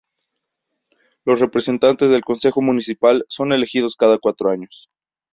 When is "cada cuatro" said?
3.95-4.49